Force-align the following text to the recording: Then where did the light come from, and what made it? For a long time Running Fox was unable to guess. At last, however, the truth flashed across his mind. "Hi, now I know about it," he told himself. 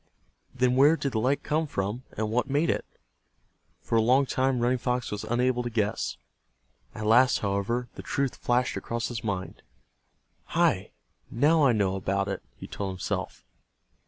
Then 0.51 0.75
where 0.75 0.97
did 0.97 1.11
the 1.11 1.19
light 1.19 1.43
come 1.43 1.67
from, 1.67 2.01
and 2.17 2.31
what 2.31 2.49
made 2.49 2.71
it? 2.71 2.85
For 3.81 3.99
a 3.99 4.01
long 4.01 4.25
time 4.25 4.59
Running 4.59 4.79
Fox 4.79 5.11
was 5.11 5.23
unable 5.23 5.61
to 5.61 5.69
guess. 5.69 6.17
At 6.95 7.05
last, 7.05 7.41
however, 7.41 7.87
the 7.93 8.01
truth 8.01 8.37
flashed 8.37 8.75
across 8.75 9.09
his 9.09 9.23
mind. 9.23 9.61
"Hi, 10.57 10.89
now 11.29 11.63
I 11.65 11.71
know 11.73 11.95
about 11.95 12.27
it," 12.27 12.41
he 12.55 12.65
told 12.65 12.93
himself. 12.93 13.45